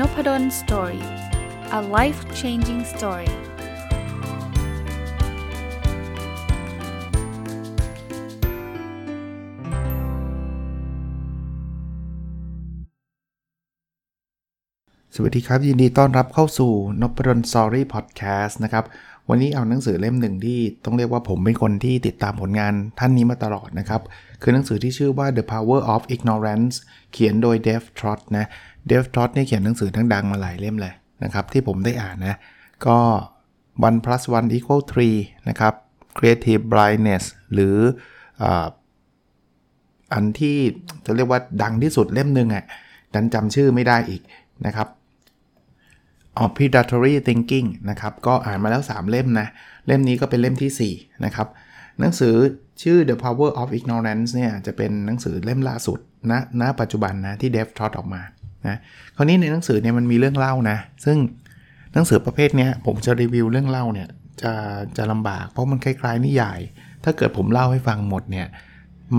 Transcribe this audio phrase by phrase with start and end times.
[0.00, 1.04] Noppadol Story
[1.78, 3.30] a life changing story
[15.14, 18.84] สวัสดีครับ ยินดีต้อนรับเข้าสู่นพดล Story พอดแคสต์นะครับ
[19.28, 24.02] วันนี้เอาหนังสือเล่มหนึ่งที่ต้องเรียกว่าผมเป็นคนที่ติดตามผลงานท่านนี้มาตลอดนะครับ
[24.42, 26.74] คือหนังสือที่ชื่อว่า The Power of Ignorance
[27.12, 28.46] เขียนโดย Dave Trott นะ
[28.86, 32.36] เดฟทอตเนี่ยเขียนหนังสือทั้งดังมาหลายเล่มเลยนะครับ ที่ผมได้อ่านนะ
[32.86, 32.98] ก็
[33.88, 35.18] one plus one equal three
[35.48, 35.74] นะครับ
[36.16, 37.76] creative blindness หรือ
[40.12, 40.58] อันที่
[41.04, 42.64] จะเรียกว่าดังที่สุดเล่มหนึ่งอะ
[43.14, 44.22] ดันจำชื่อไม่ได้อีก
[44.66, 44.88] นะครับ
[46.42, 49.46] of predatory thinking นะครับ ก็อ่านมาแล้ว 3 เล่มนะ
[49.86, 51.48] เล่มนี้ก็เป็นเล่มที่ 4 นะครับ
[52.00, 52.34] หนังสือ
[52.82, 55.98] ชื่อ The Power of Ignorance เนี่ย จะเป็นหนังสือเล่มล่าสุด
[56.30, 58.22] ณณปัจจุบันนะ ที่เดฟทอตออกมา
[58.66, 58.78] นะ
[59.16, 61.16] คราวนี้ในหนังสือเนี่ยมันมีเรื่องเล่านะ ซึ่ง
[61.94, 64.08] หนังสือประเภทนี้ผมจะรีวิวเรื่องเล่าเนี่ย
[64.42, 64.52] จะ
[64.96, 66.60] จะลำบาก เพราะมันคล้ายๆนิยาย
[67.04, 68.46] ถ้าเกิดผมเล่าให้ฟังหมดเนี่ย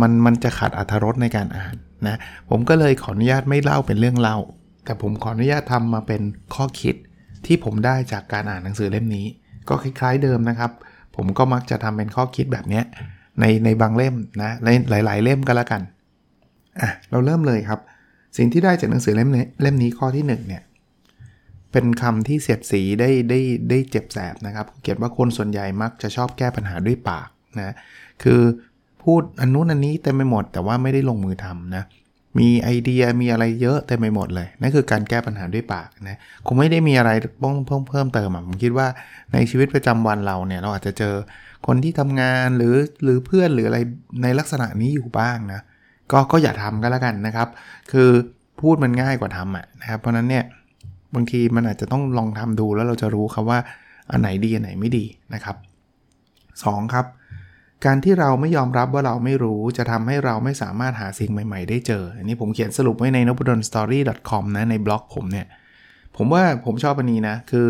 [0.01, 1.75] มันมันจะขาดอรรถรสในการอ่าน
[2.07, 2.17] นะ
[2.49, 4.37] ผมก็เลยขออนุญาตไม่เล่าเป็นเรื่องเล่า
[4.85, 6.21] แต่ผมขออนุญาตทำมาเป็น
[6.55, 6.95] ข้อคิด
[7.45, 9.25] ที่ผมได้จากการอ่านหนังสือเล่มนี้
[9.69, 10.71] ก็คล้ายๆเดิมนะครับ
[11.15, 12.81] ผมก็มักจะทำเป็นข้อคิดแบบนี้
[13.39, 15.81] ในในบางเล่มนะในหลาย ๆ เล่มก็แล้วกัน
[16.81, 17.79] อะเราเริ่มเลยครับ
[18.37, 20.63] สิ่งที่ได้จากหนังสือเล่มนี้เล่มนี้ข้อที่1เนี่ย
[21.71, 27.75] เป็นคำที่เสียดสีได้ได้ได้เจ็บแสบนะครับ เขียนว่าคนส่วนใหญ่มักจะชอบแก้ปัญหาด้วยปากนะ
[28.23, 28.41] คือ
[29.03, 31.83] พูดอันนู้นอันนี้เต็มไปหมด แต่ว่าไม่ได้ลงมือทำนะ
[32.39, 37.11] มีไอเดียมีอะไรเยอะเต็มไปหมดเลยนั่นคือการแก้ปัญหาด้วยปากนะคงไม่ได้มีอะไร
[37.43, 38.87] ต้องเพิ่มเพิ่มเติมผมคิดว่า
[39.33, 41.15] ในชีวิตประจำวันเราเนี่ยเราอาจจะเจอ
[41.67, 43.79] คนที่ทำงานหรือหรือเพื่อนหรืออะไร
[44.23, 45.61] ในลักษณะนี้อยู่บ้างนะ
[46.11, 47.47] ก็ก็อย่าทำก็แล้วกันนะครับ
[47.91, 48.09] คือ
[48.61, 50.45] พูดมันง่ายกว่าทำอะนะครับ เพราะนั้นเนี่ย
[51.15, 53.59] บางทีมันอาจจะต้องลองทำดูแล้วเราจะรู้ครับว่า
[54.11, 55.55] อันไหนดีอันไหนไม่ดีนะครับ
[56.25, 56.93] 2.
[56.93, 57.05] ครับ
[57.85, 65.47] การที่เราไม่ยอมรับว่าเราไม่รู้จะทำให้เราไม่สามารถหาสิ่งใหม่ ๆ ได้เจอ อันนี้ผมเขียนสรุปไว้ใน n o b u d o n story com นะในบล็อกผมเนี่ย
[66.17, 67.67] ผมว่าผมชอบอันนี้นะ คือ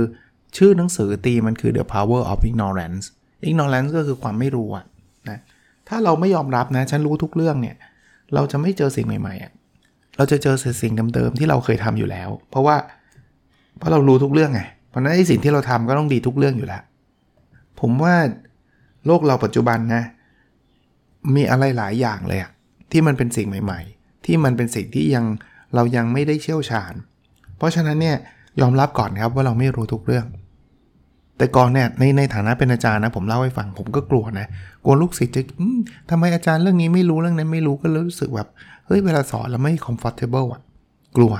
[0.57, 3.05] ชื่อหนังสือตีมันคือ the power of ignorance
[3.49, 4.85] ignorance ก็คือความไม่รู้อะ
[5.29, 5.39] นะ
[5.87, 7.75] ถ้าเราไม่ยอมรับนะ ฉันรู้ทุกเรื่องเนี่ย
[8.33, 12.75] เราจะไม่เจอสิ่งใหม่ๆเราจะเจอแต่สิ่งเดิมๆที่เราเคยทำอยู่แล้ว เพราะว่า
[13.77, 16.81] เพราะเรารู้ทุกเรื่องไงเพราะนั้นไอ้สิ่งที่เราทำก็ต้องดีทุกเรื่องอยู่แล้ว
[17.79, 18.15] ผมว่า
[19.05, 20.03] โลกเราปัจจุบันนะ
[21.35, 22.51] มีอะไรหลายอย่างเลยอะ
[22.91, 25.25] ที่มันเป็นสิ่งใหม่ ๆ ที่มันเป็นสิ่งที่ยัง
[25.75, 26.93] เรายังไม่ได้เชี่ยวชาญ
[27.57, 28.17] เพราะฉะนั้นเนี่ย
[28.61, 30.25] ยอมรับก่อนครับว่าเราไม่รู้ทุกเรื่อง
[31.37, 34.47] แต่ก่อนเนี่ยในในฐานะเป็นอาจารย์นะผมเล่าให้ฟังผมก็กลัวนะ
[34.83, 35.41] กลัวลูกศิษย์จะ
[36.09, 38.47] ทำไมอาจารย์เรื่องนี้ไม่รู้เรื่องนั้นไม่รู้ก็รู้สึกแบบ
[38.85, 40.61] เฮ้ยเวลาสอนเราไม่ comfortable อะ
[41.17, 41.33] กลัว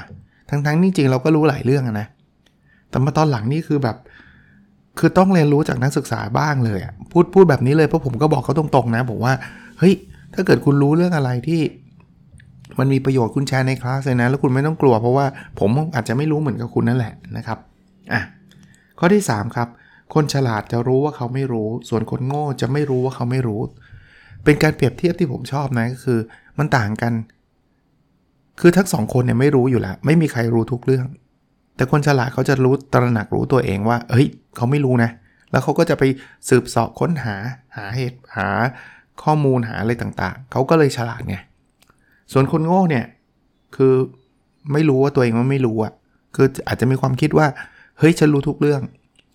[0.50, 2.08] ทั้งทั้งนี่จริงเราก็รู้หลายเรื่องนะ
[2.90, 3.98] แต่มาตอนหลังนี่คือแบบ
[5.00, 9.34] คือต้องเรียนรู้จากนักศึกษาบ้างเลยอะพูดพูดแบบนี้เลยเพราะผมก็บอกเขาตรงๆนะบอกว่า
[9.80, 9.94] เฮ้ย
[10.34, 11.62] ถ้าเกิดคุณรู้เรื่องอะไรที่
[12.80, 15.26] มันมีประโยชน์คุณแชร์ในคลาสเลยนะ แล้วคุณไม่ต้องกลัวเพราะว่า
[15.60, 17.58] ผมอาจจะไม่รู้เหมือนกับคุณนั่นแหละนะครับ
[18.14, 18.22] อะ
[19.00, 19.68] ข้อที่ 3 ครับ
[20.14, 23.62] คนฉลาดจะรู้ว่าเขาไม่รู้ ส่วนคนโง่จะไม่รู้ว่าเขาไม่รู้
[24.44, 26.20] เป็นการเปรียบเทียบที่ผมชอบนะก็คือ
[26.58, 27.14] มันต่างกัน
[28.60, 31.06] คือทั้งสองคนเนี่ยไม่รู้อยู่แล้ว ไม่มีใครรู้ทุกเรื่อง
[31.76, 35.10] แต่คนฉลาดเขาจะรู้ตระหนักรู้ตัวเองว่า เฮ้ย เขาไม่รู้นะ
[35.52, 36.04] แล้วเขาก็จะไป
[36.50, 37.36] สืบสอบค้นหา
[37.78, 38.48] หาเหตุหา
[39.24, 41.38] ข้อมูลหาอะไรต่างๆ เขาก็เลยฉลาดไง
[42.32, 43.06] ส่วนคนโง่เนี่ย
[43.76, 43.94] คือ
[44.74, 45.94] ไม่รู้ว่าตัวเองว่าไม่รู้อะ
[46.36, 47.48] คืออาจจะมีความคิดว่า
[48.00, 48.82] เฮ้ยฉันรู้ทุกเรื่อง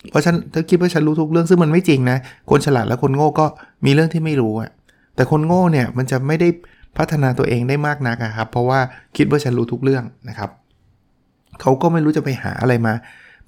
[0.09, 2.17] เพราะฉันถ้าคิดว่าฉันรู้ทุกเรื่องซึ่งมันไม่จริงนะ
[2.49, 3.45] คนฉลาดและคนโง่ก็
[3.85, 4.71] มีเรื่องที่ไม่รู้อะ
[5.15, 6.49] แต่คนโง่เนี่ยมันจะไม่ได้
[6.97, 8.79] พัฒนาตัวเองได้มากนักครับ เพราะว่า
[9.17, 10.49] คิดว่าฉันรู้ทุกเรื่องนะครับ
[11.61, 12.93] เขาก็ไม่รู้จะไปหาอะไรมา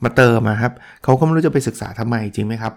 [0.04, 0.74] มาเติมมาครับ
[1.04, 2.74] เขาก็ไม่รู้จะไปศึกษาทำไมจริงไหมครับ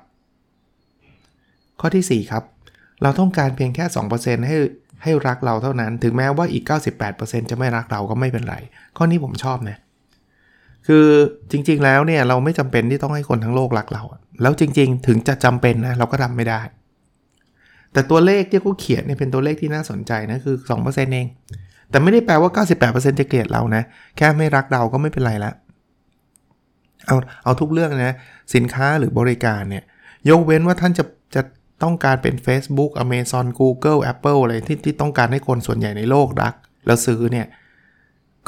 [1.80, 2.42] ข้อที่ 4 ครับ
[3.02, 3.84] เราต้องการเพียงแค่
[4.16, 4.56] 2%ให้
[5.02, 6.64] ให้รักเราเท่านั้น ถึงแม้ว่าอีก
[7.08, 8.56] 98%จะไม่รักเราก็ไม่เป็นไร
[8.96, 9.78] ข้อนี้ผมชอบนะ
[10.86, 11.06] คือ
[11.50, 14.02] จริง ๆ แล้วเนี่ยเราไม่จำเป็นที่ต้องให้คนทั้งโลกรักเรา
[14.42, 16.60] แล้วจริง ๆ ถึงจะจำเป็นนะเราก็ทำไม่ได้
[17.92, 21.26] แต่ตัวเลขที่เขาเขียนเนี่ยเป็นตัวเลขที่น่าสนใจนะคือ 2%เอง
[21.90, 22.50] แต่ไม่ได้แปลว่า
[22.90, 23.82] 98%จะเกลียดเรานะ
[24.16, 25.52] แค่ไม่รักเราก็ไม่เป็นไรละ
[27.06, 28.14] เอาเอาทุกเรื่องนะ
[28.54, 29.84] สินค้าหรือบริการเนี่ย
[30.30, 31.04] ยกเว้นว่าท่านจะ
[31.34, 31.42] จะ
[31.82, 36.54] ต้องการเป็น Facebook Amazon Google Apple อะไรที่ที่ต้องการให้คนส่วนใหญ่ในโลกรัก
[36.86, 37.46] แล้วซื้อเนี่ย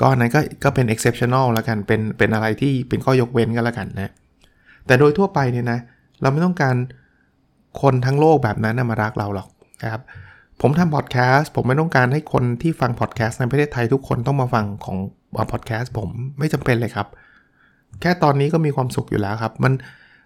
[0.01, 4.13] ก็นั้นก็ก็เป็น exceptional แล้วกัน เป็นเป็นอะไรที่เป็นข้อยกเว้นกันแล้วกันนะ
[4.87, 5.79] แต่โดยทั่วไปเนี่ยนะ
[6.21, 6.77] เราไม่ต้องการ
[7.83, 9.49] คนทั้งโลกแบบนั้นมารักเราหรอก
[9.83, 10.03] นะครับ
[10.61, 14.97] ผมทำพอดแคสต์ผมไม่ต้องการให้คนที่ฟังพอดแคสต์ในประเทศไทยทุกคนต้องมาฟังของ
[15.53, 16.09] พอดแคสต์ผม
[16.39, 17.07] ไม่จำเป็นเลยครับ
[18.01, 19.73] แค่ตอนนี้ก็มีความสุขอยู่แล้วครับ มัน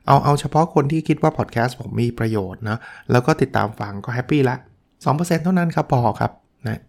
[0.06, 2.78] เอาเอาเฉพาะคนที่คิดว่าพอดแคสต์ผมมีประโยชน์นะ
[3.10, 4.56] แล้วก็ติดตามฟังก็ happy ละ
[5.04, 6.32] 2%เท่านั้นครับพอครับ
[6.66, 6.80] นะ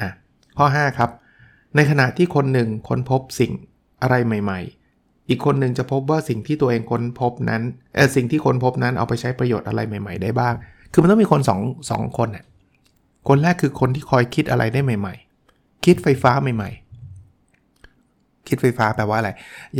[0.00, 0.10] อะ
[0.58, 1.10] ข้อ 5 ครับ
[1.76, 3.52] ในขณะที่คนหนึ่งค้นพบสิ่ง
[4.02, 4.60] อะไรใหม่
[4.94, 7.62] ๆ อีกคนหนึ่งจะพบว่าสิ่งที่ตัวเองค้นพบนั้น
[7.94, 10.54] เออสิ่งที่ค้นพบนั้นเอาไปใช้ประโยชน์อะไรใหม่ ๆ ได้บ้าง
[10.92, 12.44] คือมันต้องมีคน2 2คนน่ะ
[13.28, 15.14] คนแรกคือคนที่คอยคิดอะไรได้ใหม่
[15.50, 16.70] ๆ คิดไฟฟ้าใหม่
[17.58, 19.30] ๆ คิดไฟฟ้าแปลว่าอะไร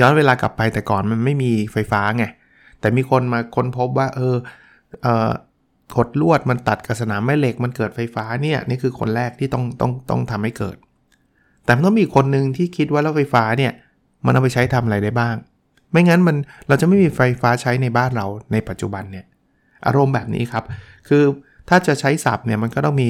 [0.00, 2.24] ย้อนเวลากลับไปแต่ก่อนมันไม่มีไฟฟ้าไง
[2.80, 4.36] แต่มีคนมาค้นพบว่า เออ
[5.02, 5.30] เออ
[5.98, 10.76] กดลวดมันตัดกับสนามแม่เหล็กมันเกิดไฟฟ้าเนี่ยนี่คือคนแรกที่ต้องต้องต้องทำให้เกิด
[11.70, 13.72] แต่มันต้องมีคนหนึ่งที่คิดว่าแล้วไฟฟ้าเนี่ย
[14.26, 15.36] มันเอาไปใช้ทำอะไรได้บ้าง
[15.92, 16.36] ไม่งั้นมัน
[16.68, 19.26] เราจะไม่มีไฟฟ้าใช้ในบ้านเราในปัจจุบันเนี่ย
[19.86, 20.64] อารมณ์แบบนี้ครับ
[21.08, 21.22] คือ
[21.68, 23.08] ถ้าจะใช้ศัพท์เนี่ยมันก็ต้องมี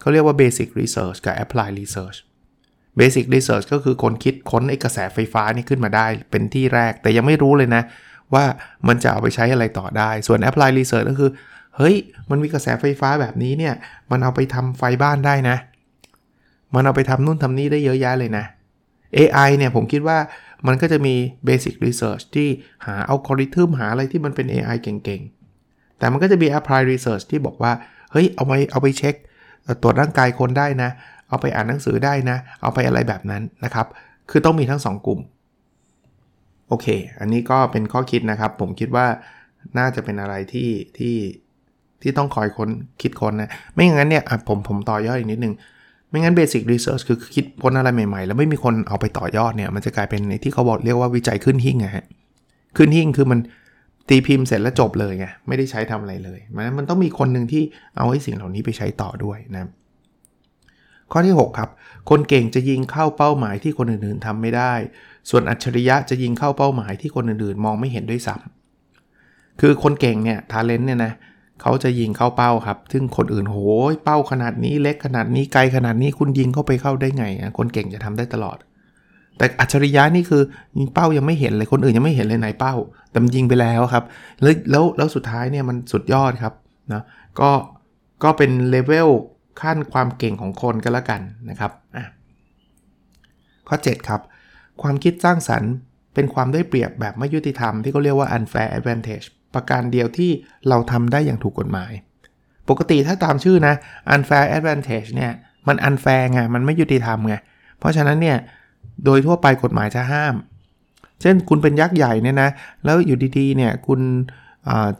[0.00, 2.18] เขาเรียกว่า basic research กับ apply research
[3.00, 7.82] basic research ก็คือคนคิดค้นไอ้กระแสไฟฟ้านี่ขึ้นมาได้ เป็นที่แรกแต่ยังไม่รู้เลยนะ
[8.34, 8.44] ว่า
[8.88, 11.30] มันจะเอาไปใช้อะไรต่อได้ ส่วน apply research ก็คือ
[11.76, 11.96] เฮ้ย
[12.30, 13.74] มันมีกระแสไฟฟ้าแบบนี้เนี่ย
[14.10, 15.58] มันเอาไปทำไฟบ้านได้นะ
[16.74, 18.44] มันเอาไปทำนู่นทำนี่ได้เยอะแยะเลยนะ
[19.18, 20.18] AI เนี่ยผมคิดว่า
[20.66, 21.14] มันก็จะมี
[21.48, 22.48] basic research ที่
[22.86, 27.72] หาอัลกอริทึมหาอะไรที่มันเป็น AI เก่งๆ แต่มันก็จะมี apply research ที่บอกว่า
[28.12, 29.14] เฮ้ย เอาไปเอาไปเช็ค
[29.82, 30.90] ตรวจร่างกายคนได้นะ
[31.28, 33.86] เอาไปอ่านหนังสือได้นะ เอาไปอะไรแบบนั้นนะครับ
[34.30, 35.20] คือต้องมีทั้ง 2 กลุ่ม
[36.68, 36.86] โอเค
[37.20, 39.06] อันนี้ก็เป็นข้อคิดนะครับ ผมคิดว่า
[39.78, 41.16] น่าจะเป็นอะไรที่ที่
[42.02, 42.70] ที่ต้องคอยค้น
[43.02, 45.54] คิดค้นนะ ไม่อย่างนั้นเนี่ยผมผมต่อยอดอีกนิดนึง
[46.10, 52.04] ไม่งั้น Basic Research คือคิดค้นอะไรใหม่ๆ แล้วไม่มีคนเอาไปต่อยอดเนี่ย มันจะกลายเป็นที่เขาบอกเรียกว่าวิจัยขึ้นหิ่งอะฮะ
[52.76, 53.38] ขึ้นหิ่งคือมัน
[54.08, 57.62] ตีพิมพ์เสร็จแล้วจบเลยไงไม่ได้ใช้ทำอะไรเลยมันมันต้องมีคนหนึ่งที่
[57.96, 59.68] เอาไอ้สิ่งเหล่านี้ไปใช้ต่อด้วยนะ
[61.12, 61.70] ข้อที่ 6 ครับ
[62.10, 64.72] คนเก่งจะยิงเข้าเป้าหมายที่คนอื่นๆทำไม่ได้
[65.30, 71.12] ส่วนอัจฉริยะจะยิงเข้าเป้าหมายที่คนอื่นๆ มองไม่เห็นด้วยซ้ำคือคนเก่งเนี่ยทาเลนต์เนี่ยนะ
[71.62, 73.56] เขาจะยิงเข้าเป้าครับ ซึ่งคนอื่นโห
[73.90, 78.58] ยเป้าขนาดนี้เล็กขนาดนี้ไกลขนาดนี้คุณยิงเข้าไปเข้าได้ไงอะคนเก่งจะทำได้ตลอด
[79.36, 80.42] แต่อัจฉริยะนี่คือ
[80.94, 82.74] เป้ายังไม่เห็นเลยคนอื่นยังไม่เห็นเลยไหนเป้า
[83.10, 84.04] แต่มันยิงไปแล้วครับ
[84.42, 86.54] แล้วแล้วแล้วสุดท้ายเนี่ยมันสุดยอดครับ
[86.92, 87.02] นะ
[87.40, 87.50] ก็
[88.24, 89.08] ก็เป็นเลเวล
[89.60, 91.20] ขั้นความเก่งของคนก็แล้วกัน
[91.50, 92.06] นะครับอะ
[93.68, 94.20] ข้อ 7 ครับ
[94.82, 95.72] ความคิดสร้างสรรค์
[96.14, 100.30] เป็นความได้เปรียบแบบไม่ยุติธรรมที่เขาเรียกว่า unfair advantage ประการเดียวที่
[100.68, 101.92] เราทำได้อย่างถูกกฎหมาย
[102.68, 103.74] ปกติถ้าตามชื่อนะ
[104.14, 105.32] unfair advantage เนี่ย
[105.68, 107.34] มัน unfair ไง มันไม่ยุติธรรมไง
[107.78, 108.38] เพราะฉะนั้นเนี่ย
[109.04, 110.34] โดยทั่วไปกฎหมายจะห้าม
[111.20, 112.50] เช่นคุณเป็นยักษ์ใหญ่เนี่ยนะ
[112.84, 114.00] แล้วอยู่ดีๆ เนี่ย คุณ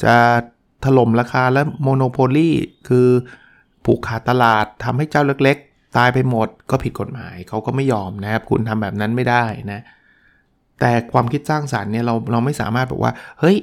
[0.02, 0.16] จะ
[0.84, 2.50] ถล่มราคาแล้วโมโนโพลี
[2.88, 3.08] คือ
[3.84, 9.80] ผูกขาดตลาดทำให้เจ้าเล็กๆ ตายไปหมดก็ผิดกฎหมายเขาก็ไม่ยอมนะครับ คุณทำแบบนั้นไม่ได้นะ
[10.80, 13.56] แต่ความคิดสร้างสารรค์เนี่ยเราเราไม่สามารถบอกว่า เฮ้ย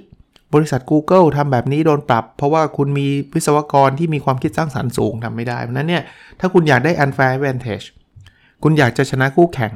[0.56, 6.04] บริษัท Google ทำแบบนี้โดนปรับ เพราะว่าคุณมีวิศวกรที่มีความคิดสร้างสรรค์สูงทำไม่ได้ เพราะนั้นเนี่ย
[6.40, 7.86] ถ้าคุณอยากได้ unfair advantage
[8.64, 9.72] คุณอยากจะชนะคู่แข่ง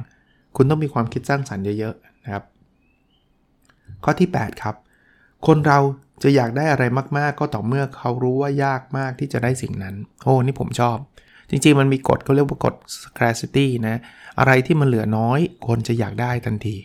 [0.56, 2.44] คุณต้องมีความคิดสร้างสรรค์เยอะๆนะครับ
[4.04, 4.76] ข้อที่ 8 ครับ
[5.48, 5.80] คนเรา
[6.24, 6.84] จะอยากได้อะไร
[7.18, 10.98] มากๆ ก็ต่อเมื่อเขารู้ว่ายากมากที่จะได้สิ่งนั้น โอ้นี่ผมชอบ
[11.50, 13.96] จริงๆ มันมีกฎเขาเรียกว่ากฎ scarcity นะ
[14.40, 16.76] อะไรที่มันเหลือน้อย คนจะอยากได้ทันที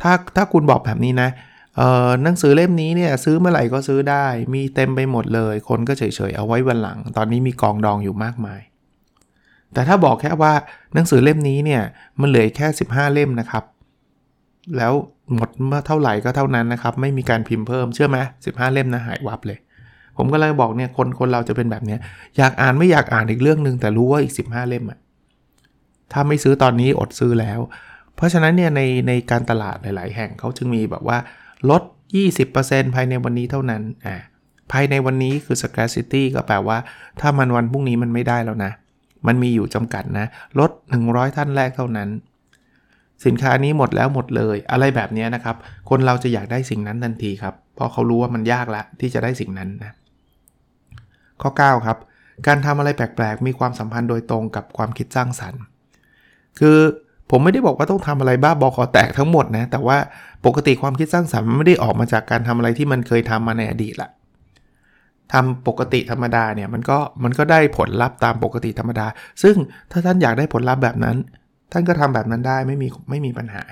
[0.00, 1.28] ถ้าถ้าคุณบอกแบบนี้นะ
[2.22, 8.60] หนังสือเล่มนี้เนี่ยซื้อเมื่อไหร่ก็ซื้อได้ มีเต็มไปหมดเลย คนก็เฉยๆเอาไว้วันหลัง ตอนนี้มีกองดองอยู่มากมาย
[9.72, 10.52] แต่ถ้าบอกแค่ว่า
[10.94, 11.82] หนังสือเล่มนี้เนี่ย
[12.20, 13.64] มันเหลือแค่ 15 เล่มนะครับ
[14.76, 14.92] แล้ว
[15.34, 19.58] หมดเมื่อเท่าไหร่ก็เท่านั้นนะครับ ไม่มีการพิมพ์เพิ่มเชื่อไหมสิเล่มนะหายวับเลย
[20.16, 21.96] ผมก็เลยบอกเนี่ยคนคนเราจะเป็นแบบนี้
[22.38, 24.98] อยากอ่านไม่อยากอ่านอีกเรื่องหนึ่งแต่รู้ว่าอีก 15 เล่มอะ
[26.12, 27.60] ถ้าไม่ซื้อตอนนี้อดซื้อแล้ว
[28.16, 31.18] เพราะฉะนั้นเนี่ยในในการตลาดหลาย ๆ แห่งเขาจึงมีแบบว่า
[31.70, 31.82] ลด
[32.38, 34.16] 20%ภายในวันนี้เท่านั้นอ่า
[34.72, 36.78] ภายในวันนี้คือ scarcity ก็แปลว่า
[37.20, 38.72] ถ้ามันวันพรุ่งนี้มันไม่ได้แล้วนะ
[39.26, 40.26] มันมีอยู่จำกัดนะ
[40.58, 40.70] ลด
[41.02, 42.08] 100 ท่านแรกเท่านั้น
[43.26, 45.56] สินค้านี้หมดแล้วหมดเลย อะไรแบบนี้นะครับ
[45.90, 49.92] คนเราจะอยากได้สิ่งนั้นทันทีครับ เพราะเขารู้ว่ามันยากละที่จะได้สิ่งนั้นนะ
[51.42, 51.98] ข้อ 9 ครับ
[52.46, 55.62] การทำอะไรแปลกๆ มีความสัมพันธ์โดยตรงกับความคิดสร้างสรรค์
[56.58, 56.78] คือ
[57.30, 59.96] ผมไม่ได้บอกว่าต้องทำอะไรบ้าบอคอแตกทั้งหมดนะ แต่ว่า
[60.46, 64.10] ปกติความคิดสร้างสรรค์มันไม่ได้ออกมาจากการทำอะไรที่มันเคยทำมาในอดีตละ
[65.32, 69.06] ทำปกติธรรมดาเนี่ยมันก็มันก็ได้ผลลัพธ์ตามปกติธรรมดา
[69.42, 69.56] ซึ่ง
[69.90, 71.16] ถ้าท่านอยากได้ผลลัพธ์แบบนั้น
[71.72, 73.62] ท่านก็ทำแบบนั้นได้ไม่มีไม่มีปัญหา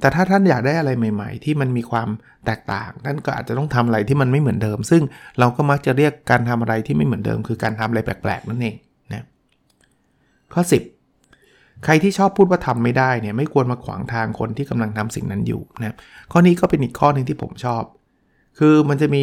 [0.00, 2.08] แต่ถ้าท่านอยากได้อะไรใหม่ ๆ ที่มันมีความ
[2.46, 5.02] แตกต่างท่านก็อาจจะต้องทำอะไรที่มันไม่เหมือนเดิม ซึ่ง
[5.38, 8.74] เราก็มักจะเรียกการทำอะไรที่ไม่เหมือนเดิม คือการทำอะไรแปลกๆนั่นเอง
[9.12, 9.26] นะ
[10.52, 10.97] ข้อ 10
[11.84, 15.96] ใครที่ชอบพูดว่าทำไม่ได้เนี่ยไม่ควรมาขวางทางคนที่กำลังทำสิ่งนั้นอยู่นะ
[16.32, 17.82] ข้อนี้ก็เป็นอีกข้อหนึ่งที่ผมชอบ
[18.58, 19.22] คือมันจะมี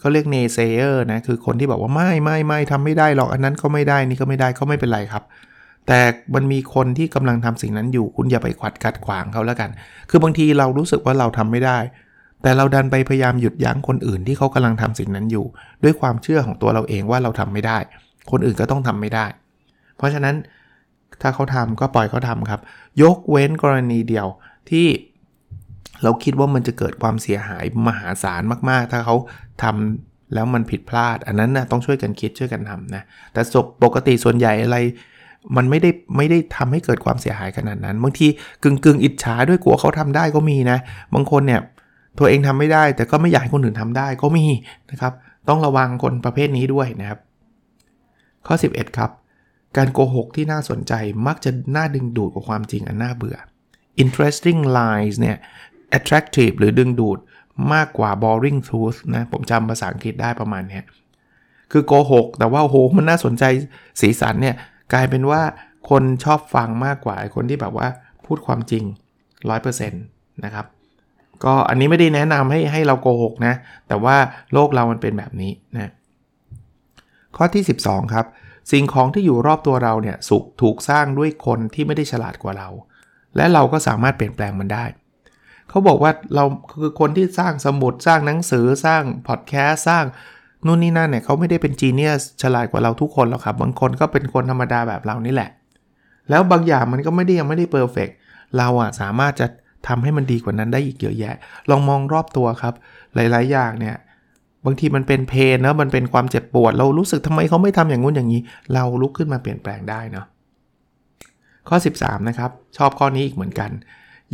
[0.00, 5.24] เขาเรียกเนเซเยอร์นะคือคนที่บอกว่าไม่ไม่ไม่ทำไม่ได้หรอกอันนั้นก็ไม่ได้นี่ก็ไม่ได้ก็ไม่เป็นไรครับ
[5.86, 6.00] แต่
[6.34, 9.70] มันมีคนที่กำลังทำสิ่งนั้นอยู่ คุณอย่าไปขัดกัดขวางเขาแล้วกัน
[10.10, 11.78] คือบางทีเรารู้สึกว่าเราทำไม่ได้
[12.42, 15.46] แต่เราดันไปพยายามหยุดยั้งคนอื่นที่เขากำลังทำสิ่งนั้นอยู่
[15.84, 17.78] ด้วยความเชื่อของตัวเราเองว่าเราทำไม่ได้
[18.30, 19.26] คนอื่นก็ต้องทำไม่ได้
[19.96, 20.34] เพราะฉะนั้น
[21.22, 22.60] ถ้าเขาทำก็ปล่อยเขาทำครับ
[23.02, 24.26] ยกเว้นกรณีเดียว
[24.70, 24.86] ที่
[26.02, 29.16] เราคิดว่ามันจะเกิดความเสียหายมหาศาลมาก ๆ ถ้าเขา
[29.62, 33.40] ทำแล้วมันผิดพลาด อันนั้นนะต้องช่วยกันคิดช่วยกันทำนะ แต่
[33.84, 34.76] ปกติส่วนใหญ่อะไร
[35.56, 38.26] มันไม่ได้ไม่ได้ทำให้เกิดความเสียหายขนาดนั้น บางที
[38.62, 40.78] กึ่งกึ่งอิจฉาด้วยกลัวเขาทำได้ก็มีนะ
[41.14, 41.60] บางคนเนี่ย
[42.18, 44.46] ตัวเองทำไม่ได้ แต่ก็ไม่อยากให้คนอื่นทำได้ก็มี
[44.90, 45.12] นะครับ
[45.48, 47.18] ต้องระวังคนประเภทนี้ด้วยนะครับ
[48.46, 49.10] ข้อ 11 ครับ
[49.76, 50.92] การโกหกที่น่าสนใจ
[51.26, 53.36] มักจะน่าดึงดูดกว่าความจริงอันน่าเบื่อ
[54.02, 55.36] interesting lies เนี่ย
[55.98, 57.18] attractive หรือดึงดูด
[57.72, 60.80] มากกว่า boring truth นะ ผมจำภาษาอังกฤษได้ประมาณนี้
[61.72, 63.44] คือโกหก แต่ว่าโหมันน่าสนใจ
[64.00, 64.56] สีสันเนี่ย
[64.92, 65.42] กลายเป็นว่า
[65.90, 67.88] คนชอบฟังมากกว่าคนที่แบบว่า
[68.26, 68.84] พูดความจริง
[69.44, 70.66] 100%นะครับ
[71.44, 73.54] ก็อันนี้ไม่ได้แนะนำให้ให้เราโกหกนะ
[73.88, 74.16] แต่ว่า
[74.52, 75.92] โลกเรามันเป็นแบบนี้นะ
[77.36, 78.26] ข้อที่ 12 ครับ
[78.72, 82.68] สิ่งของที่อยู่รอบตัวเราเนี่ยสุขถูกสร้างด้วยคนที่ไม่ได้ฉลาดกว่าเรา
[83.36, 84.84] และเราก็สามารถเปลี่ยนแปลงมันได้
[85.68, 86.44] เขาบอกว่าเรา
[86.80, 90.04] คือคนที่สร้างสมุดสร้างหนังสือสร้างพอดแคสต์สร้าง
[90.66, 95.50] นู่นนี่นั่นเนี่ยเขาไม่ได้เป็นจีเนียสฉลาดกว่าเราทุกคนหรอกครับบางคนก็เป็นคนธรรมดาแบบเรานี่แหละ
[96.30, 98.08] แล้วบางอย่างมันก็ไม่ได้ยังไม่ได้เพอร์เฟก
[98.58, 99.46] เราอะสามารถจะ
[99.88, 101.34] ทำให้มันดีกว่านั้นได้อีกเยอะแยะ
[101.70, 102.74] ลองมองรอบตัวครับ
[103.14, 103.96] หลาย ๆ อย่างเนี่ย
[104.68, 108.40] บางทีมันเป็นเพนนะมันเป็นความเจ็บปวด เรารู้สึกทำไมเขาไม่ทำอย่างงู้นอย่างนี้
[108.74, 110.26] เราลุกขึ้นมาเปลี่ยนแปลงได้เนาะ
[111.68, 113.70] ข้อ 13 นะครับ ชอบข้อนี้อีกเหมือนกัน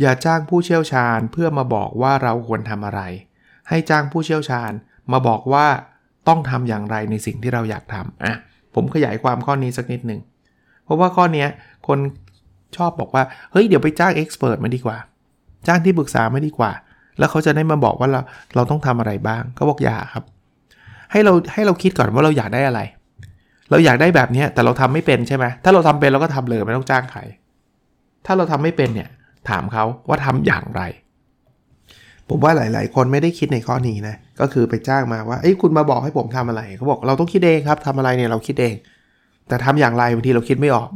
[0.01, 3.01] อย่าจ้างผู้เชี่ยวชาญเพื่อมาบอกว่าเราควรทำอะไร
[3.69, 4.71] ให้จ้างผู้เชี่ยวชาญ
[5.11, 5.65] มาบอกว่า
[6.27, 8.35] ต้องทำอย่างไรในสิ่งที่เราอยากทำอะ
[8.75, 10.19] ผมขยายความข้อนี้สักนิดหนึ่ง
[10.83, 11.45] เพราะว่าข้อนี้
[11.87, 11.99] คน
[12.77, 14.97] ชอบบอกว่า เฮ้ย เดี๋ยวไปจ้างเอ็กซ์เพรสมาดีกว่า
[15.67, 16.71] จ้างที่ปรึกษาไม่ดีกว่า
[17.19, 18.21] แล้วเขาจะได้มาบอกว่าเรา
[18.55, 20.23] เราต้องทำอะไรบ้างเขาบอกอย่าครับ
[21.11, 22.81] ให้เราให้เราคิดก่อนว่าเราอยากได้อะไร
[23.71, 27.21] เราอยากได้แบบนี้แต่เราทำไม่เป็นใช่ไหมถ้าเราทำเป็นเราก็ทำเลยไม่ต้องจ้างใคร
[28.25, 29.09] ถ้าเราทำไม่เป็นเนี่ย
[29.49, 30.81] ถามเขาว่าทำอย่างไร
[32.29, 38.75] ผมว่าหลาย ๆ คนไม่ได้คิดในข้อนี้นะก็คือไปจ้างมาว่าเอ้ยคุณมาบอกให้ผมทำอะไรเขาบอกเราต้องคิดเองครับทำอะไรเนี่ยเราคิดเอง
[39.47, 40.89] แต่ทำอย่างไรบางทีเราคิดไม่ออก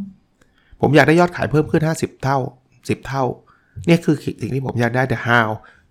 [0.82, 2.38] ผมอยากได้ยอดขายเพิ่มขึ้น 50 เท่า
[2.74, 3.24] 10 เท่า
[3.88, 5.48] เนี่ยคือสิ่งที่ผมอยากได้แต่ how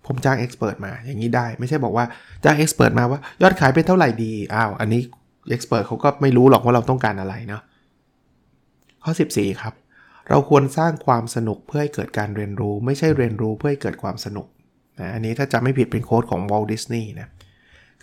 [0.09, 2.05] ผมจ้างเอ็กซ์เพรสมาอย่างนี้ได้ ไม่ใช่บอกว่า
[2.43, 5.01] จ้างเอ็กซ์เพรสมาว่ายอดขายเป็นเท่าไหร่ดีอ้าวอันนี้
[5.49, 7.61] เอ็กซ์เพรสเขาก็ไม่รู้หรอกว่าเราต้องการอะไรเนาะ
[9.03, 9.73] ข้อ 14 ครับ
[10.29, 14.47] เราควรสร้างความสนุกเพื่อให้เกิดการเรียนรู้ ไม่ใช่เรียนรู้เพื่อให้เกิดความสนุก
[14.99, 17.27] นะอันนี้ถ้าจำไม่ผิดเป็นโค้ดของวอลดิสนีย์นะ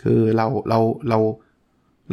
[0.01, 1.19] คือเราเราเรา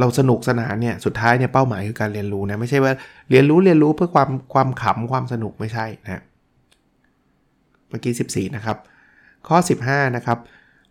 [0.01, 2.93] เราสนุกสนานเนี่ยสุดท้ายเนี่ยเป้าหมายคือการเรียนรู้นะไม่ใช่ว่า
[3.31, 6.23] เรียนรู้เรียนรู้เพื่อความความขำความสนุกไม่ใช่นะ
[7.89, 8.79] เมื่อกี้ 14 นะครับ
[9.49, 10.39] ข้อ 15 นะครับ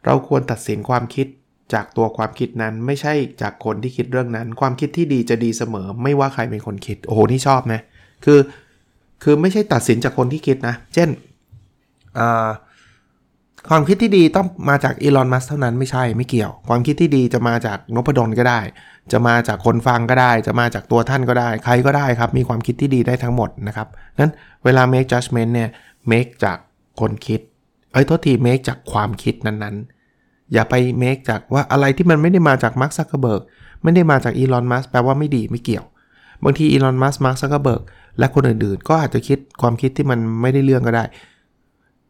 [0.06, 1.28] เราควรตัดสินความคิด
[1.74, 7.82] จากตัวความคิดนั้นไม่ใช่จากคนที่คิดเรื่องนั้น ความคิดที่ดีจะดีเสมอ ไม่ว่าใครเป็นคนคิด โอ้โห นี่ชอบนะ
[8.26, 8.40] คือ
[9.24, 11.10] คือไม่ใช่ตัดสินจากคนที่คิดนะ เช่น
[13.70, 18.60] ความคิดที่ดีต้องมาจากอีลอน มัสเท่านั้นไม่ใช่ไม่เกี่ยว ความคิดที่ดีจะมาจากนพดลก็ได้
[19.12, 23.88] จะมาจากคนฟังก็ได้ จะมาจากตัวท่านก็ได้ ใครก็ได้ครับ มีความคิดที่ดีได้ทั้งหมดนะครับ
[24.20, 24.34] นั้น
[24.64, 25.70] เวลา make judgment เนี่ย
[26.12, 26.58] make จาก
[27.00, 27.42] คนคิด
[27.94, 33.42] เอ้โทษที make จากความคิดนั้นๆ อย่าไป make จากว่าอะไรที่มันไม่ได้มาจากมาร์คซักเคเบิร์ก
[33.84, 35.86] ไม่ได้มาจากอีลอนมัสแปลว่าไม่ดีไม่เกี่ยว
[36.44, 37.82] บางทีอีลอนมัสมาร์คซักเคเบิร์ก
[38.20, 41.04] และคนอื่นๆ ก็อาจจะคิดความคิดที่มันไม่ได้เรื่องก็ได้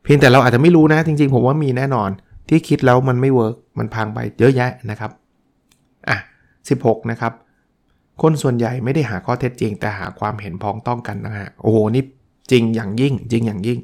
[0.03, 2.09] เพียงแต่เราอาจจะไม่รู้นะจริงๆ ผมว่ามีแน่นอน
[2.49, 5.11] ที่คิดแล้วมันไม่ work มันพังไปเยอะแยะนะครับ
[6.09, 6.17] อะ
[6.63, 7.33] 16 นะครับ
[8.21, 12.03] คนส่วนใหญ่ไม่ได้หาข้อเท็จจริง แต่หาความเห็นพ้องต้องกันนะฮะโอ้โหนี่
[12.51, 13.79] จริงอย่างยิ่ง จริงอย่างยิ่ง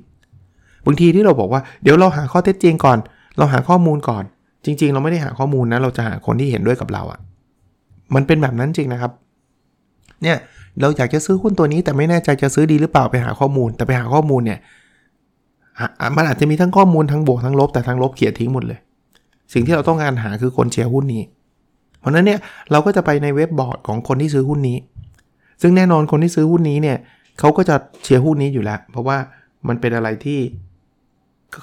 [0.86, 2.98] บางทีที่เราบอกว่าเดี๋ยวเราหาข้อเท็จจริงก่อน
[3.38, 4.24] เราหาข้อมูลก่อน
[4.66, 7.20] จริง ๆ เราไม่ได้หาข้อมูลนะ เราจะหาคนที่เห็นด้วยกับเราอะ่ะ
[8.16, 9.12] มันเป็นแบบนั้นจริงนะครับ
[10.24, 10.38] เนี่ย
[10.82, 14.60] เราอยากจะซื้อหุ้นตัวนี้แต่ไม่แน่ใจจะซื้อดีหรือเปล่าไปหาข้อมูล แต่ไปหาข้อมูลเนี่ย
[16.18, 18.80] มันอาจจะมีทั้งข้อมูลทั้งบวกทั้งลบแต่ทั้งลบเขียนทิ้งหมดเลย
[19.54, 21.24] สิ่งที่เราต้องการหาคือคนเชียร์หุ้นนี้
[22.00, 22.40] เพราะนั้นเนี่ย
[22.72, 24.78] เราก็จะไปในเว็บบอร์ดของคนที่ซื้อหุ้นนี้
[25.62, 26.98] ซึ่งแน่นอนคนที่ซื้อหุ้นนี้เนี่ย
[27.40, 29.18] เขาก็จะเชียร์หุ้นนี้อยู่แล้ว เพราะว่า
[29.68, 30.40] มันเป็นอะไรที่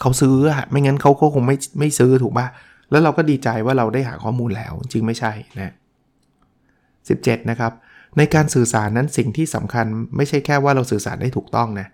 [0.01, 2.47] เขาซื้ออะไม่งั้นเขาก็คงไม่ไม่ซื้อถูกป่ะ
[2.91, 5.73] แล้วเราก็ดีใจว่าเราได้หาข้อมูลแล้ว จริงไม่ใช่นะ
[6.61, 7.73] 17 นะครับ
[8.19, 11.89] ในการสื่อสารนั้นสิ่งที่สำคัญไม่ใช่แค่ว่าเราสื่อสารได้ถูกต้องนะ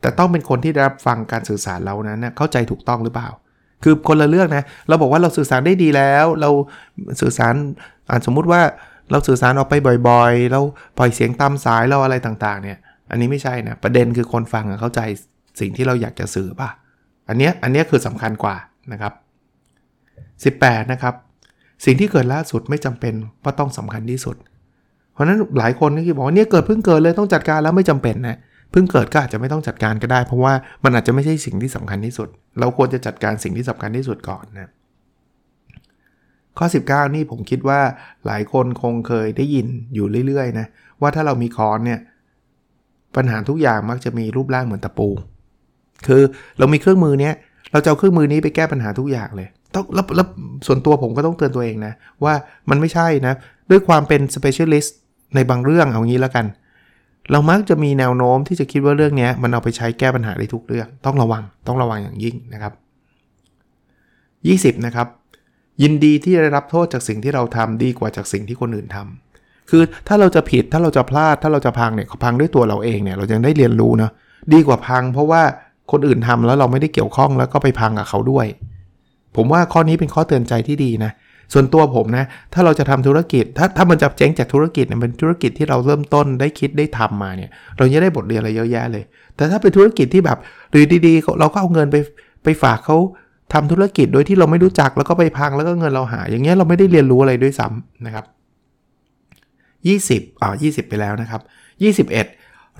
[0.00, 3.28] แต่ต้องเป็นคนที่ได้รับฟังการสื่อสารเรานั้นนะเข้าใจถูกต้องหรือเปล่า
[3.84, 6.50] คือคนละเรื่องนะเราบอกว่าเราสื่อสารได้ดีแล้ว เรา
[7.20, 7.54] สื่อสาร
[8.08, 8.60] อ่าสมมุติว่า
[9.10, 9.74] เราสื่อสารออกไป
[10.08, 10.60] บ่อยๆ เรา
[10.98, 12.78] ปล่อยเสียงตามสายเราอะไรต่างๆ เนี่ย
[13.10, 15.00] อันนี้ไม่ใช่นะประเด็นคือคนฟังเข้าใจ
[15.60, 16.68] สิ่งที่เราอยากจะสื่อป่ะ
[17.28, 18.56] อันเนี้ยอันเนี้ยคือสำคัญกว่า
[18.92, 19.12] นะครับ
[20.58, 21.14] 18 นะครับ
[21.84, 24.36] สิ่งที่เกิดล่าสุดไม่จำเป็นว่าต้องสำคัญที่สุด
[25.12, 28.38] เพราะนั้นหลายคนนี่คือบอกว่าเนี่ยเกิดเพิ่งเกิดเลยต้องจัดการแล้วไม่จำเป็นนะ
[28.70, 30.54] เพิ่งเกิดก็อาจจะไม่ต้องจัดการก็ได้ เพราะว่า
[30.84, 32.28] มันอาจจะไม่ใช่สิ่งที่สำคัญที่สุด
[32.58, 34.70] เราควรจะจัดการสิ่งที่สำคัญที่สุดก่อนนะ
[36.58, 37.80] ข้อ 19 นี่ผมคิดว่า
[38.26, 40.66] หลายคนคงเคยได้ยินอยู่เรื่อยๆนะ
[41.00, 42.00] ว่าถ้าเรามีค้อนเนี่ย
[43.16, 45.08] ปัญหาทุกอย่างมักจะมีรูปร่างเหมือนตะปู
[46.06, 46.22] คือ
[46.58, 47.34] เรามีเครื่องมือเนี้ย
[47.72, 50.26] เราจะเอาเครื่องมือนี้ไปแก้ปัญหาทุกอย่างเลยต้องแล้วแล้ว
[50.66, 51.92] ส่วนตัวผมก็ต้องเตือนตัวเองนะ
[52.24, 52.34] ว่า
[52.70, 53.34] มันไม่ใช่นะ
[53.70, 54.90] ด้วยความเป็น specialist
[55.34, 56.46] ในบางเรื่องเอางี้แล้วกัน
[57.32, 62.72] เรามักจะมีแนวโน้มที่จะคิดว่าเรื่องนี้มันเอาไปใช้แก้ปัญหาได้ทุกเรื่อง ต้องระวังต้องระวังอย่างยิ่งนะครับ
[64.78, 65.08] 20 นะครับ
[65.82, 74.10] ยินดีที่ได้รับโทษจากสิ่งที่เราทำดีกว่าจากสิ่งที่คนอื่นทำคือถ้าเราจะผิดถ้าเราจะพลาดถ้าเราจะพังเนี่ยพังด้วยตัวเราเองเนี่ยเราจะได้เรียนรู้นะ
[74.52, 75.42] ดีกว่าพัง เพราะว่า
[75.92, 78.46] คนอื่นทำแล้วเราไม่ได้เกี่ยวข้องแล้วก็ไปพังกับเขาด้วย
[79.36, 81.12] ผมว่าข้อนี้เป็นข้อเตือนใจที่ดีนะ
[81.52, 89.04] ส่วนตัวผมนะ ถ้าเราจะทำธุรกิจ ถ้าถ้ามันจะเจ๊งจากธุรกิจเนี่ยเป็นธุรกิจที่เราเริ่มต้นได้คิดได้ทำมาเนี่ย เราจะได้บทเรียนอะไรเยอะแยะเลย
[89.36, 90.38] แต่ถ้าเป็นธุรกิจที่แบบ
[90.70, 91.96] หรือดีๆ เราก็เอาเงินไป
[92.44, 92.96] ไปฝากเขา
[93.52, 98.24] ทำธุรกิจโดยที่เราไม่รู้จักแล้วก็ไปพังแล้วก็เงินเราหายอย่างเงี้ยเราไม่ได้เรียนรู้อะไรด้วยซ้ำนะครับ
[100.28, 101.40] 20อ่า20 ไปแล้วนะครับ
[102.08, 102.08] 21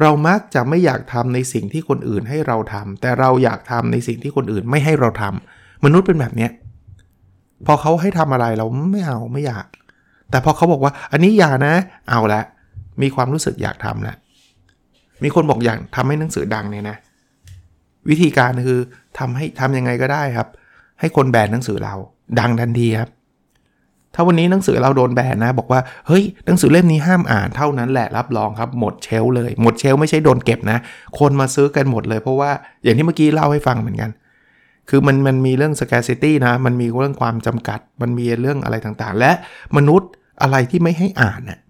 [0.01, 6.51] เรามักจะไม่อยากทำในสิ่งที่คนอื่นให้เราทำแต่เราอยากทำในสิ่งที่คนอื่นไม่ให้เราทำมนุษย์เป็นแบบเนี้ย
[7.67, 9.67] พอเขาให้ทำอะไรเราไม่เอาไม่อยาก
[10.31, 11.75] แต่พอเขาบอกว่าอันนี้อย่านะ
[12.09, 12.43] เอาละ
[13.03, 14.17] มีความรู้สึกอยากทำแล้ว
[15.23, 16.97] มีคนบอกอยากทำให้หนังสือดังเนี่ยนะ
[18.09, 18.79] วิธีการคือ
[19.19, 20.49] ทำให้ทำยังไงก็ได้ครับ
[21.01, 21.95] ให้คนแบนหนังสือเรา
[22.41, 23.11] ดังทันทีครับ
[24.15, 30.79] ถ้าวันนี้หนังสือเราโดนแบนนะ บอกว่าเฮ้ยหนังสือเล่มนี้ห้ามอ่านเท่านั้นแหละรับรองครับหมดเชลเลย หมดเชลไม่ใช่โดนเก็บนะ
[31.19, 32.51] คนมาซื้อกันหมดเลย เพราะว่า
[32.83, 34.11] อย่างที่เมื่อกี้เล่าให้ฟังเหมือนกัน
[34.89, 39.33] คือมันมันมีเรื่อง scarcity นะ มันมีเรื่องความจำกัด มันมีเรื่องอะไรต่างๆ และ
[39.77, 40.11] มนุษย์
[40.43, 41.61] อะไรที่ไม่ให้อ่านน่ะ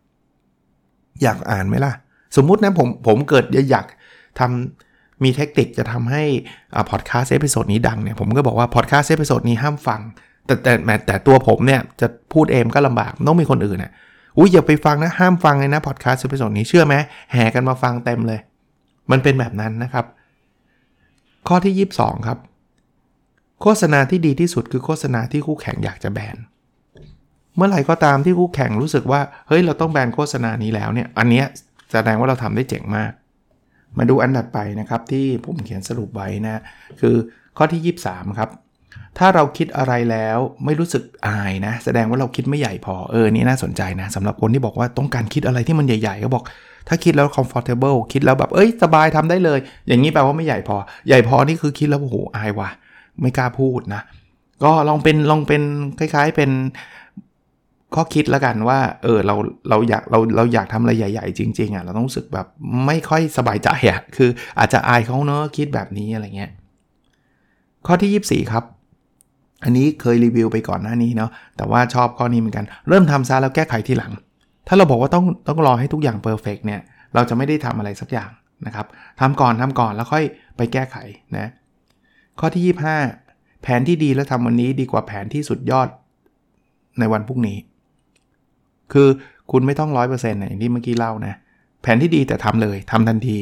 [1.22, 1.92] อยากอ่านไหมล่ะ
[2.36, 3.86] สมมุตินะผมผมเกิดอยาก
[4.38, 6.22] ทำมีเทคนิคจะทำให้
[6.90, 10.00] พอดแคสต์ episode นี้ดังเนี่ยผมก็บอกว่าพอดแคสต์ episode นี้ห้ามฟัง
[10.46, 13.92] แต่แต่แต่แต่ตัวผมเนี่ยจะพูดเองก็ลำบากต้องมีคนอื่นน่ะ
[14.38, 16.94] อุ้ยอย่าไปฟังนะ ห้ามฟังเลยนะพอดแคสต์ episode นี้เชื่อไหม
[17.32, 18.40] แห่กันมาฟังเต็มเลย
[19.10, 20.04] มันเป็นแบบนั้นนะครับ
[21.48, 22.38] ข้อที่ 22 ครับ
[23.62, 26.36] โฆษณาที่ดีที่สุดคือโฆษณาที่คู่แข่งอยากจะแบน
[27.56, 31.46] เมื่อไหร่ก็ตามที่คู่แข่งรู้สึกว่าเฮ้ยเราต้องแบนโฆษณานี้แล้วเนี่ยอันเนี้ย
[31.92, 33.12] แสดงว่าเราทำได้เจ๋งมาก
[33.98, 36.62] มาดูอันดับไปนะครับที่ผมเขียนสรุปไว้นะ
[37.00, 37.14] คือ
[37.56, 38.50] ข้อที่ 23 ครับ
[39.18, 46.44] ถ้าเราคิดอะไรแล้วไม่รู้สึกอายนะ แสดงว่าเราคิดไม่ใหญ่พอ เออ นี่น่าสนใจนะสำหรับคนที่บอกว่าต้องการคิดอะไรที่มันใหญ่ๆ ก็บอก
[46.88, 50.76] ถ้าคิดแล้ว comfortable คิดแล้วแบบ เอ้ย สบายทำได้เลย อย่างนี้แปลว่าไม่ใหญ่พอ
[51.08, 52.70] ใหญ่พอนี่คือคิดแล้วโอ้โหอายว่ะ
[53.20, 54.02] ไม่กล้าพูดนะ
[54.64, 55.62] ก็ลองเป็นลองเป็น
[55.98, 56.50] คล้าย ๆเป็น
[57.94, 59.34] ข้อคิดแล้วกันว่า เออ เรา
[59.68, 62.46] เราอยากเราเราอยากทำอะไรใหญ่ ๆ จริง ๆอะเราต้องรู้สึกแบบ
[62.86, 66.50] ไม่ค่อยสบายใจอะคืออาจจะอายเขาเนอะคิดแบบนี้อะไรเงี้ย
[67.86, 68.64] ข้อที่ 24 ครับ
[69.64, 74.12] อันนี้เคยรีวิวไปก่อนหน้านี้เนาะแต่ว่าชอบข้อนี้เหมือนกัน เริ่มทำซะแล้วแก้ไขทีหลัง
[74.68, 76.80] ถ้าเราบอกว่าต้องต้องรอให้ทุกอย่างเพอร์เฟกเนี่ย
[77.14, 78.30] เราจะไม่ได้ทำอะไรสักอย่าง
[78.66, 78.86] นะครับ
[79.20, 80.24] ทำก่อนทำก่อนแล้วค่อย
[80.56, 80.96] ไปแก้ไข
[81.36, 81.50] นะ
[82.40, 82.62] ข้อที่
[83.12, 85.88] 25 แผนที่ดีแล้วทำวันนี้ดีกว่าแผนที่สุดยอด
[86.98, 87.58] ในวันพรุ่งนี้
[88.92, 89.08] คือ
[89.50, 91.34] คุณไม่ต้องร้อยเปอร์เซ็นต์อย่างที่เมื่อกี้เล่านะ
[91.82, 93.36] แผนที่ดีแต่ทำเลยทำทันที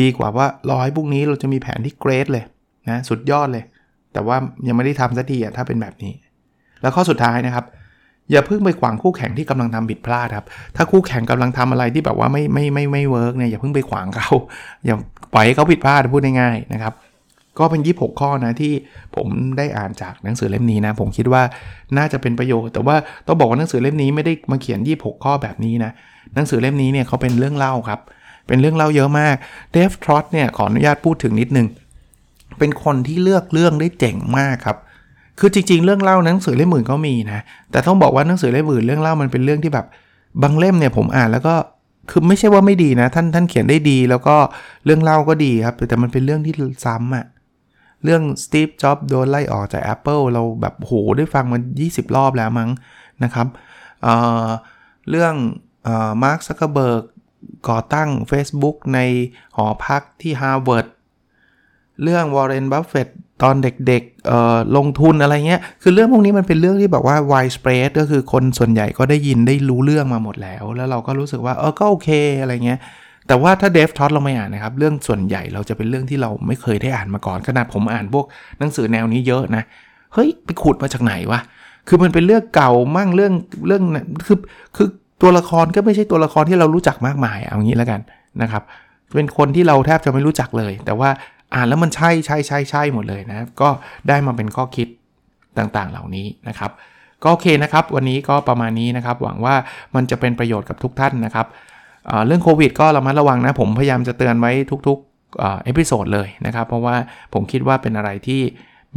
[0.00, 2.44] ดีกว่าว่ารอให้พรุ่งนี้เราจะมีแผนที่เกรดเลย
[2.90, 3.64] นะสุดยอดเลย
[4.12, 6.12] แต่ว่ายังไม่ได้ทำสักทีอะถ้าเป็นแบบนี้
[6.82, 7.64] แล้วข้อสุดท้ายนะครับ
[8.30, 10.46] อย่าเพิ่งไปขวางคู่แข่งที่กำลังทำผิดพลาดครับ
[10.76, 14.28] ถ้าคู่แข่งกำลังทำอะไรที่แบบว่าไม่ไม่ไม่ไม่ work เนี่ยอย่าเพิ่งไปขวางเขา
[14.84, 14.96] อย่า
[15.34, 16.94] ปล่อยให้เขาผิดพลาดพูดง่ายๆนะครับ
[17.58, 18.72] ก็เป็น 26 ข้อนะที่
[19.16, 19.26] ผม
[19.58, 21.42] ได้อ่านจากหนังสือเล่มนี้นะ ผมคิดว่า
[21.98, 22.96] น่าจะเป็นประโยชน์ แต่ว่า
[23.26, 25.92] ต้องบอกว่าหนังสือเล่มนี้ไม่ได้มาเขียน 26 ข้อแบบนี้นะ
[26.34, 28.00] หนังสือเล่มนี้เนี่ยเขาเป็นเรื่องเล่าครับ
[28.48, 29.36] เป็นเรื่องเล่าเยอะมาก
[29.72, 31.66] เดฟทรอตเนี่ยขออนุญาตพูดถึงนิดนึง
[32.58, 34.76] เป็นคนที่เลือกเรื่องได้เจ๋งมากครับ
[35.38, 39.86] คือจริง ๆ เรื่องเล่าหนังสือเล่มอื่นก็มีนะ แต่ต้องบอกว่าหนังสือเล่มอื่นเรื่องเล่ามันเป็นเรื่องที่แบบ
[40.42, 41.54] บางเล่มเนี่ยผมอ่านแล้วก็
[42.10, 44.36] คือไม่ใช่ว่าไม่ดีนะ ท่านท่านเขียนได้ดี แล้วก็
[44.84, 46.54] เรื่องเล่าก็ดีครับ แต่มันเป็นเรื่องที่
[46.86, 47.26] ซ้ำอะ่ะ
[48.04, 52.70] เรื่องสตีฟจ็อบโดนไล่ออกจาก Apple เราแบบโหได้ฟังมัน 20 รอบแล้วมั้ง
[53.24, 53.46] นะครับ
[54.02, 55.34] เเรื่อง
[56.22, 57.04] มาร์คซักเกอร์เบิร์ก
[57.68, 59.00] ก่อตั้ง Facebook ใน
[59.56, 60.86] หอพักที่ฮาร์วาร์ด
[62.02, 63.08] เรื่องวอร์เรนบัฟเฟต
[63.42, 72.08] ตอนเด็กๆลงทุนอะไรเงี้ย คือเรื่องพวกนี้มันเป็นเรื่องที่แบบว่า wide spread ก็คือคนส่วนใหญ่ก็ได้ยินได้รู้เรื่องมาหมดแล้ว แล้วเราก็รู้สึกว่าเออก็โอเค
[72.40, 72.78] อะไรเงี้ย
[73.28, 78.26] แต่ว่าถ้าเดฟทรอตเราไม่อ่านนะครับ เรื่องส่วนใหญ่เราจะเป็นเรื่องที่เราไม่เคยได้อ่านมาก่อน ขนาดผมอ่านพวก
[78.58, 79.62] หนังสือแนวนี้เยอะนะ
[80.14, 81.40] เฮ้ยไปขุดมาจากไหนวะ
[81.88, 83.32] คือมันเป็นเรื่องเก่ามั่งเรื่อง
[83.66, 83.82] เรื่อง
[84.26, 84.38] คือ
[84.76, 84.88] คือ
[85.22, 88.00] ตัวละครก็ไม่ใช่ตัวละครที่เรารู้จักมากมาย เอางี้แล้วกัน
[88.42, 88.62] นะครับ
[89.14, 91.10] เป็นคนที่เราแทบจะไม่รู้จักเลย แต่ว่า
[91.54, 93.68] อ่านแล้วมันใช่ใช่ใช่ใช่หมดเลยนะก็
[94.08, 94.88] ได้มาเป็นข้อคิด
[95.58, 96.70] ต่างๆเหล่านี้นะครับ
[97.22, 99.54] ก็โอเคนะครับ วันนี้ก็ประมาณนี้นะครับ หวังว่า
[99.94, 101.46] มันจะเป็นประโยชน์กับทุกท่านนะครับ
[102.26, 104.52] เรื่องโควิดก็ระมัดระวังนะ ผมพยายามจะเตือนไว้
[104.86, 106.96] ทุกๆ episode เลยนะครับ เพราะว่า
[107.34, 108.40] ผมคิดว่าเป็นอะไรที่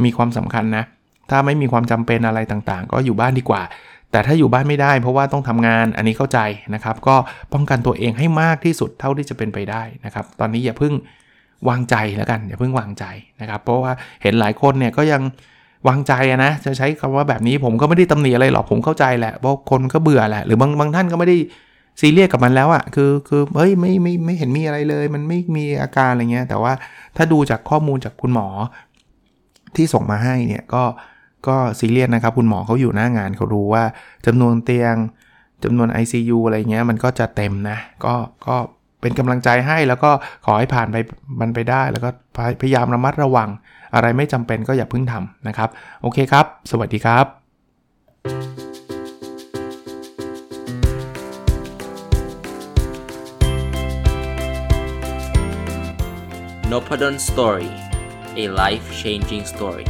[0.04, 0.84] มีความสำคัญนะ
[1.30, 3.62] ถ้าไม่มีความจำเป็นอะไรต่างๆ ก็อยู่บ้านดีกว่า
[4.10, 6.38] แต่ถ้าอยู่บ้านไม่ได้ เพราะว่าต้องทำงานอันนี้เข้าใจ
[6.74, 7.16] นะครับ ก็
[7.52, 10.92] ป้องกันตัวเองให้มากที่สุดเท่าที่จะเป็นไปได้นะครับ ตอนนี้อย่าเพิ่ง
[11.68, 13.04] วางใจแล้วกันอย่าเพิ่งวางใจ
[13.40, 13.92] นะครับ เพราะว่า
[14.22, 15.22] เห็นหลายคนเนี่ยก็ยัง
[15.88, 16.12] วางใจ
[16.44, 21.36] นะจะใช้คำว่าแบบนี้ผมก็ไม่ได้ตำหนิอะไรหรอกผมเข้าใจแหละเพราะคนก็เบื่อแหละหรือบางบางท่านก็ไม่ได้
[22.00, 26.72] ซีเรียสกับมันแล้วอะ่ะคือคือเฮ้ยไม่ไม่ไม่เห็นมีอะไรเลย มันไม่มีอาการอะไรเงี้ย แต่ว่า
[27.16, 28.48] ถ้าดูจากข้อมูลจากคุณหมอ
[29.76, 30.84] ที่ส่งมาให้เนี่ยก็
[31.48, 33.84] ก็ซีเรียสนะครับ คุณหมอเขาอยู่หน้างานเขารู้ว่า
[34.26, 34.94] จำนวนเตียง
[35.64, 38.14] จำนวน ICU อะไรเงี้ยมันก็จะเต็มนะ ก็
[38.46, 38.56] ก็
[39.06, 40.10] เป็นกำลังใจให้แล้วก็
[40.46, 40.96] ขอให้ผ่านไป
[41.40, 42.10] มันไปได้ แล้วก็
[42.60, 43.48] พยายามระมัดระวัง
[43.94, 45.68] อะไรไม่จำเป็นก็อย่าเพิ่งทำนะครับ
[46.02, 47.26] โอเคครับ สวัสดีครับ
[56.72, 57.70] n o p a d o n Story
[58.42, 59.86] a life changing story